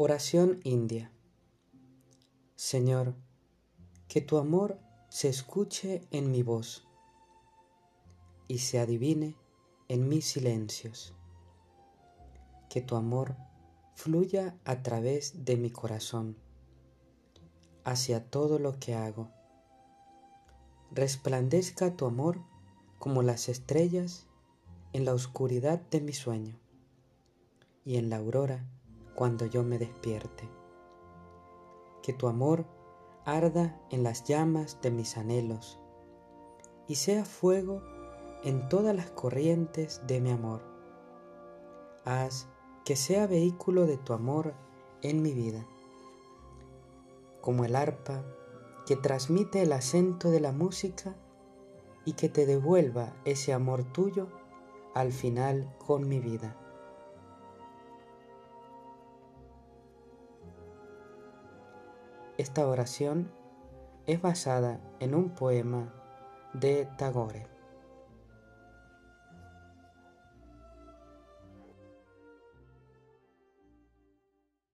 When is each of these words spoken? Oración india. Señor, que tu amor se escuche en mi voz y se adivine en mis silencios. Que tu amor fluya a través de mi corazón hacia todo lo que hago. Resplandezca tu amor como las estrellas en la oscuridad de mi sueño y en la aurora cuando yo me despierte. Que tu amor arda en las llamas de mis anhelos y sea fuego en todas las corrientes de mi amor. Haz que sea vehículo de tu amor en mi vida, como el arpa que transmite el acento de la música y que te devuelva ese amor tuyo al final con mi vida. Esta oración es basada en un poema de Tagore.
Oración 0.00 0.60
india. 0.62 1.10
Señor, 2.54 3.16
que 4.06 4.20
tu 4.20 4.38
amor 4.38 4.78
se 5.08 5.28
escuche 5.28 6.06
en 6.12 6.30
mi 6.30 6.44
voz 6.44 6.86
y 8.46 8.58
se 8.58 8.78
adivine 8.78 9.34
en 9.88 10.08
mis 10.08 10.24
silencios. 10.24 11.16
Que 12.70 12.80
tu 12.80 12.94
amor 12.94 13.34
fluya 13.96 14.56
a 14.64 14.84
través 14.84 15.44
de 15.44 15.56
mi 15.56 15.72
corazón 15.72 16.36
hacia 17.82 18.30
todo 18.30 18.60
lo 18.60 18.78
que 18.78 18.94
hago. 18.94 19.32
Resplandezca 20.92 21.96
tu 21.96 22.06
amor 22.06 22.40
como 23.00 23.22
las 23.22 23.48
estrellas 23.48 24.28
en 24.92 25.04
la 25.04 25.12
oscuridad 25.12 25.80
de 25.90 26.00
mi 26.00 26.12
sueño 26.12 26.56
y 27.84 27.96
en 27.96 28.10
la 28.10 28.18
aurora 28.18 28.64
cuando 29.18 29.46
yo 29.46 29.64
me 29.64 29.80
despierte. 29.80 30.48
Que 32.04 32.12
tu 32.12 32.28
amor 32.28 32.66
arda 33.24 33.76
en 33.90 34.04
las 34.04 34.22
llamas 34.22 34.80
de 34.80 34.92
mis 34.92 35.16
anhelos 35.16 35.80
y 36.86 36.94
sea 36.94 37.24
fuego 37.24 37.82
en 38.44 38.68
todas 38.68 38.94
las 38.94 39.10
corrientes 39.10 40.02
de 40.06 40.20
mi 40.20 40.30
amor. 40.30 40.62
Haz 42.04 42.46
que 42.84 42.94
sea 42.94 43.26
vehículo 43.26 43.86
de 43.86 43.96
tu 43.96 44.12
amor 44.12 44.54
en 45.02 45.20
mi 45.20 45.32
vida, 45.32 45.66
como 47.40 47.64
el 47.64 47.74
arpa 47.74 48.22
que 48.86 48.94
transmite 48.94 49.62
el 49.62 49.72
acento 49.72 50.30
de 50.30 50.38
la 50.38 50.52
música 50.52 51.16
y 52.04 52.12
que 52.12 52.28
te 52.28 52.46
devuelva 52.46 53.16
ese 53.24 53.52
amor 53.52 53.82
tuyo 53.82 54.28
al 54.94 55.10
final 55.10 55.74
con 55.84 56.08
mi 56.08 56.20
vida. 56.20 56.67
Esta 62.38 62.68
oración 62.68 63.32
es 64.06 64.22
basada 64.22 64.78
en 65.00 65.16
un 65.16 65.30
poema 65.30 65.92
de 66.52 66.86
Tagore. 66.96 67.57